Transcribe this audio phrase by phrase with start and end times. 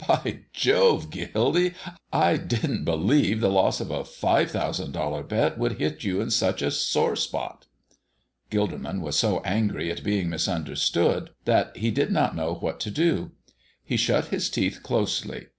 [0.07, 1.11] "By Jove!
[1.11, 1.75] Gildy,
[2.11, 6.31] I didn't believe the loss of a five thousand dollar bet would hit you in
[6.31, 7.67] such a sore spot."
[8.49, 13.33] Gilderman was so angry at being misunderstood that he did not know what to do.
[13.83, 15.49] He shut his teeth closely.